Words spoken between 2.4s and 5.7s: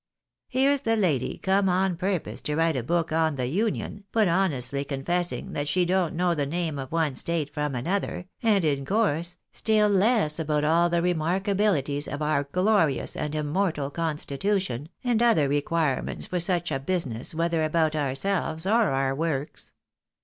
to write a book on the Union, but honestly confessing that